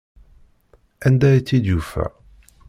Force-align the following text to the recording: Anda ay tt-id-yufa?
Anda 1.07 1.27
ay 1.29 1.41
tt-id-yufa? 1.41 2.05